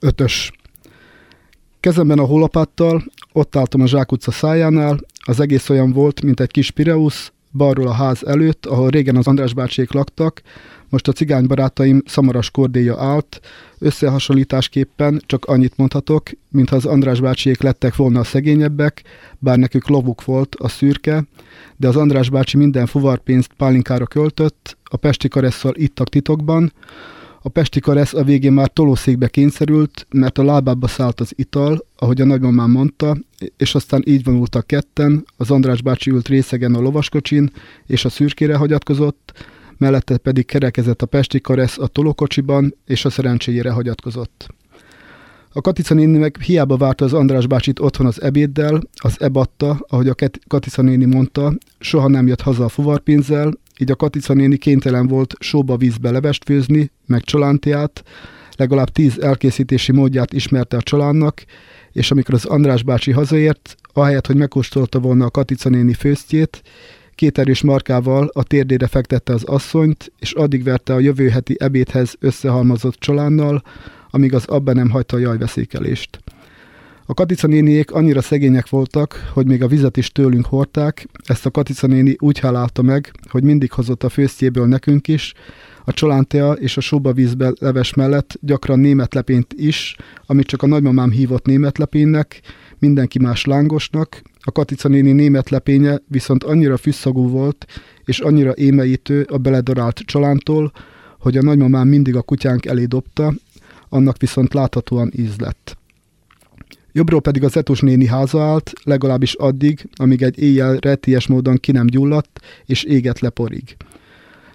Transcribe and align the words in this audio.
Ötös. 0.00 0.52
Kezemben 1.80 2.18
a 2.18 2.24
holapáttal, 2.24 3.04
ott 3.32 3.56
álltam 3.56 3.80
a 3.80 4.04
utca 4.10 4.30
szájánál, 4.30 4.98
az 5.24 5.40
egész 5.40 5.68
olyan 5.68 5.92
volt, 5.92 6.22
mint 6.22 6.40
egy 6.40 6.50
kis 6.50 6.70
Pireusz, 6.70 7.32
balról 7.52 7.86
a 7.86 7.92
ház 7.92 8.24
előtt, 8.24 8.66
ahol 8.66 8.88
régen 8.88 9.16
az 9.16 9.26
András 9.26 9.54
bácsék 9.54 9.92
laktak, 9.92 10.42
most 10.88 11.08
a 11.08 11.12
cigány 11.12 11.46
barátaim 11.46 12.02
szamaras 12.06 12.50
kordéja 12.50 13.00
állt, 13.00 13.40
összehasonlításképpen 13.78 15.22
csak 15.26 15.44
annyit 15.44 15.76
mondhatok, 15.76 16.30
mintha 16.48 16.76
az 16.76 16.86
András 16.86 17.20
bácsiék 17.20 17.62
lettek 17.62 17.96
volna 17.96 18.20
a 18.20 18.24
szegényebbek, 18.24 19.02
bár 19.38 19.58
nekük 19.58 19.88
lovuk 19.88 20.24
volt, 20.24 20.54
a 20.54 20.68
szürke, 20.68 21.24
de 21.76 21.88
az 21.88 21.96
András 21.96 22.30
bácsi 22.30 22.56
minden 22.56 22.86
fuvarpénzt 22.86 23.50
pálinkára 23.56 24.06
költött, 24.06 24.76
a 24.84 24.96
pesti 24.96 25.28
karesszal 25.28 25.72
ittak 25.76 26.08
titokban, 26.08 26.72
a 27.46 27.48
Pesti 27.48 27.80
Karesz 27.80 28.14
a 28.14 28.24
végén 28.24 28.52
már 28.52 28.68
tolószékbe 28.68 29.28
kényszerült, 29.28 30.06
mert 30.10 30.38
a 30.38 30.44
lábába 30.44 30.86
szállt 30.86 31.20
az 31.20 31.32
ital, 31.36 31.86
ahogy 31.96 32.20
a 32.20 32.24
nagymamám 32.24 32.70
mondta, 32.70 33.16
és 33.56 33.74
aztán 33.74 34.02
így 34.06 34.24
vonultak 34.24 34.66
ketten, 34.66 35.24
az 35.36 35.50
András 35.50 35.82
bácsi 35.82 36.10
ült 36.10 36.28
részegen 36.28 36.74
a 36.74 36.80
lovaskocsin, 36.80 37.50
és 37.86 38.04
a 38.04 38.08
szürkére 38.08 38.56
hagyatkozott, 38.56 39.32
mellette 39.76 40.16
pedig 40.16 40.46
kerekezett 40.46 41.02
a 41.02 41.06
Pesti 41.06 41.40
Karesz 41.40 41.78
a 41.78 41.86
tolókocsiban, 41.86 42.74
és 42.86 43.04
a 43.04 43.10
szerencséjére 43.10 43.70
hagyatkozott. 43.70 44.46
A 45.52 45.60
Katica 45.60 45.94
néni 45.94 46.18
meg 46.18 46.36
hiába 46.40 46.76
várta 46.76 47.04
az 47.04 47.12
András 47.12 47.46
bácsit 47.46 47.80
otthon 47.80 48.06
az 48.06 48.22
ebéddel, 48.22 48.80
az 48.94 49.20
ebatta, 49.20 49.84
ahogy 49.88 50.08
a 50.08 50.14
Katica 50.46 50.82
néni 50.82 51.04
mondta, 51.04 51.52
soha 51.78 52.08
nem 52.08 52.26
jött 52.26 52.40
haza 52.40 52.64
a 52.64 52.68
fuvarpénzzel, 52.68 53.52
így 53.78 53.90
a 53.90 53.96
Katica 53.96 54.32
néni 54.32 54.56
kénytelen 54.56 55.06
volt 55.06 55.34
sóba 55.38 55.76
vízbe 55.76 56.10
levest 56.10 56.44
főzni, 56.44 56.90
meg 57.06 57.22
csalántiát, 57.22 58.02
legalább 58.56 58.88
tíz 58.88 59.20
elkészítési 59.20 59.92
módját 59.92 60.32
ismerte 60.32 60.76
a 60.76 60.82
csalánnak, 60.82 61.44
és 61.92 62.10
amikor 62.10 62.34
az 62.34 62.44
András 62.44 62.82
bácsi 62.82 63.10
hazaért, 63.10 63.76
ahelyett, 63.92 64.26
hogy 64.26 64.36
megkóstolta 64.36 64.98
volna 64.98 65.24
a 65.24 65.30
Katica 65.30 65.68
néni 65.68 65.92
főztjét, 65.92 66.62
két 67.14 67.38
erős 67.38 67.62
markával 67.62 68.30
a 68.32 68.42
térdére 68.42 68.86
fektette 68.86 69.32
az 69.32 69.44
asszonyt, 69.44 70.12
és 70.18 70.32
addig 70.32 70.62
verte 70.62 70.94
a 70.94 71.00
jövő 71.00 71.28
heti 71.28 71.56
ebédhez 71.58 72.14
összehalmozott 72.18 72.94
csalánnal, 72.94 73.62
amíg 74.10 74.34
az 74.34 74.44
abba 74.46 74.72
nem 74.72 74.90
hagyta 74.90 75.16
a 75.16 75.20
jajveszékelést. 75.20 76.20
A 77.08 77.14
Katica 77.14 77.46
néniék 77.46 77.90
annyira 77.90 78.20
szegények 78.20 78.68
voltak, 78.68 79.30
hogy 79.32 79.46
még 79.46 79.62
a 79.62 79.68
vizet 79.68 79.96
is 79.96 80.12
tőlünk 80.12 80.46
hordták, 80.46 81.08
ezt 81.24 81.46
a 81.46 81.50
Katica 81.50 81.86
néni 81.86 82.16
úgy 82.18 82.38
hálálta 82.38 82.82
meg, 82.82 83.12
hogy 83.28 83.42
mindig 83.42 83.72
hozott 83.72 84.02
a 84.04 84.08
főztjéből 84.08 84.66
nekünk 84.66 85.08
is, 85.08 85.34
a 85.84 85.92
csalántea 85.92 86.52
és 86.52 86.76
a 86.76 86.80
sóba 86.80 87.12
vízbe 87.12 87.52
leves 87.58 87.94
mellett 87.94 88.38
gyakran 88.40 88.78
német 88.78 89.14
lepényt 89.14 89.52
is, 89.56 89.96
amit 90.26 90.46
csak 90.46 90.62
a 90.62 90.66
nagymamám 90.66 91.10
hívott 91.10 91.46
német 91.46 91.78
lepénynek, 91.78 92.40
mindenki 92.78 93.18
más 93.18 93.44
lángosnak, 93.44 94.22
a 94.40 94.52
Katica 94.52 94.88
néni 94.88 95.12
német 95.12 95.50
lepénye 95.50 96.00
viszont 96.08 96.44
annyira 96.44 96.76
füsszagú 96.76 97.28
volt, 97.28 97.66
és 98.04 98.18
annyira 98.18 98.54
émeítő 98.54 99.22
a 99.22 99.38
beledarált 99.38 99.98
csalántól, 99.98 100.72
hogy 101.18 101.36
a 101.36 101.42
nagymamám 101.42 101.88
mindig 101.88 102.16
a 102.16 102.22
kutyánk 102.22 102.66
elé 102.66 102.84
dobta, 102.84 103.34
annak 103.88 104.18
viszont 104.18 104.54
láthatóan 104.54 105.10
íz 105.16 105.36
lett. 105.38 105.76
Jobbról 106.96 107.20
pedig 107.20 107.44
az 107.44 107.56
Etos 107.56 107.80
néni 107.80 108.06
háza 108.06 108.42
állt, 108.42 108.72
legalábbis 108.84 109.34
addig, 109.34 109.88
amíg 109.94 110.22
egy 110.22 110.38
éjjel 110.38 110.76
retties 110.76 111.26
módon 111.26 111.56
ki 111.56 111.72
nem 111.72 111.86
gyulladt, 111.86 112.40
és 112.66 112.82
égett 112.82 113.18
leporig. 113.18 113.76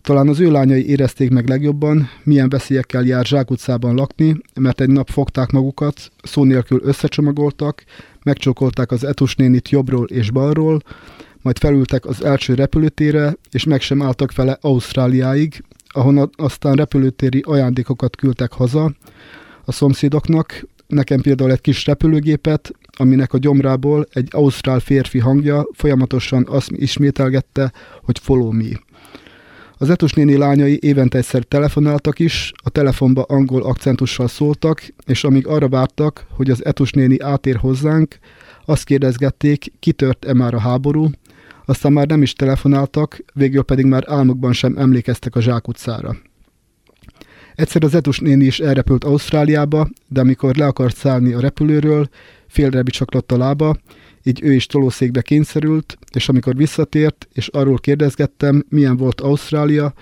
Talán 0.00 0.28
az 0.28 0.40
ő 0.40 0.50
lányai 0.50 0.88
érezték 0.88 1.30
meg 1.30 1.48
legjobban, 1.48 2.08
milyen 2.22 2.48
veszélyekkel 2.48 3.04
jár 3.04 3.24
zsákutcában 3.26 3.94
lakni, 3.94 4.36
mert 4.54 4.80
egy 4.80 4.88
nap 4.88 5.10
fogták 5.10 5.50
magukat, 5.50 6.10
szó 6.22 6.44
nélkül 6.44 6.80
összecsomagoltak, 6.82 7.84
megcsókolták 8.22 8.90
az 8.90 9.04
Etus 9.04 9.34
nénit 9.34 9.68
jobbról 9.68 10.06
és 10.06 10.30
balról, 10.30 10.82
majd 11.42 11.58
felültek 11.58 12.06
az 12.06 12.24
első 12.24 12.54
repülőtére, 12.54 13.36
és 13.50 13.64
meg 13.64 13.80
sem 13.80 14.02
álltak 14.02 14.34
vele 14.34 14.58
Ausztráliáig, 14.60 15.64
ahonnan 15.86 16.30
aztán 16.36 16.74
repülőtéri 16.74 17.42
ajándékokat 17.46 18.16
küldtek 18.16 18.52
haza 18.52 18.92
a 19.64 19.72
szomszédoknak, 19.72 20.64
nekem 20.86 21.20
például 21.20 21.50
egy 21.50 21.60
kis 21.60 21.86
repülőgépet, 21.86 22.72
aminek 22.96 23.32
a 23.32 23.38
gyomrából 23.38 24.06
egy 24.12 24.28
ausztrál 24.30 24.80
férfi 24.80 25.18
hangja 25.18 25.66
folyamatosan 25.72 26.46
azt 26.48 26.70
ismételgette, 26.70 27.72
hogy 28.02 28.18
follow 28.18 28.50
me. 28.50 28.84
Az 29.78 29.90
Etus 29.90 30.12
néni 30.12 30.36
lányai 30.36 30.78
évente 30.82 31.18
egyszer 31.18 31.42
telefonáltak 31.42 32.18
is, 32.18 32.52
a 32.64 32.70
telefonba 32.70 33.22
angol 33.22 33.62
akcentussal 33.62 34.28
szóltak, 34.28 34.82
és 35.06 35.24
amíg 35.24 35.46
arra 35.46 35.68
vártak, 35.68 36.26
hogy 36.30 36.50
az 36.50 36.64
Etus 36.64 36.90
néni 36.90 37.20
átér 37.20 37.56
hozzánk, 37.56 38.18
azt 38.64 38.84
kérdezgették, 38.84 39.72
kitört-e 39.78 40.34
már 40.34 40.54
a 40.54 40.58
háború, 40.58 41.10
aztán 41.64 41.92
már 41.92 42.06
nem 42.06 42.22
is 42.22 42.32
telefonáltak, 42.32 43.24
végül 43.34 43.62
pedig 43.62 43.84
már 43.84 44.04
álmukban 44.06 44.52
sem 44.52 44.76
emlékeztek 44.76 45.36
a 45.36 45.40
zsákutcára. 45.40 46.16
Egyszer 47.56 47.84
az 47.84 47.94
Etus 47.94 48.18
néni 48.18 48.44
is 48.44 48.60
elrepült 48.60 49.04
Ausztráliába, 49.04 49.88
de 50.08 50.20
amikor 50.20 50.56
le 50.56 50.66
akart 50.66 50.96
szállni 50.96 51.32
a 51.32 51.40
repülőről, 51.40 52.08
félre 52.46 52.82
bicsaklott 52.82 53.32
a 53.32 53.36
lába, 53.36 53.76
így 54.22 54.42
ő 54.42 54.52
is 54.52 54.66
tolószékbe 54.66 55.22
kényszerült, 55.22 55.98
és 56.12 56.28
amikor 56.28 56.56
visszatért, 56.56 57.28
és 57.32 57.48
arról 57.48 57.78
kérdezgettem, 57.78 58.64
milyen 58.68 58.96
volt 58.96 59.20
Ausztrália, 59.20 59.94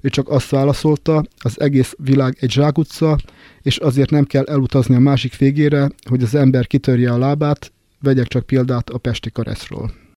ő 0.00 0.08
csak 0.08 0.28
azt 0.28 0.50
válaszolta, 0.50 1.24
az 1.36 1.60
egész 1.60 1.94
világ 1.98 2.36
egy 2.40 2.50
zsákutca, 2.50 3.18
és 3.62 3.76
azért 3.76 4.10
nem 4.10 4.24
kell 4.24 4.44
elutazni 4.44 4.94
a 4.94 4.98
másik 4.98 5.36
végére, 5.36 5.90
hogy 6.08 6.22
az 6.22 6.34
ember 6.34 6.66
kitörje 6.66 7.12
a 7.12 7.18
lábát, 7.18 7.72
vegyek 8.00 8.26
csak 8.26 8.46
példát 8.46 8.90
a 8.90 8.98
Pesti 8.98 9.30
Kareszról. 9.30 10.02